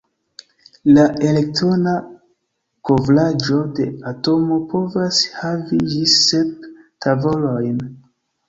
[0.97, 1.01] La
[1.31, 1.93] elektrona
[2.91, 6.67] kovraĵo de atomo povas havi ĝis sep
[7.07, 7.79] tavolojn.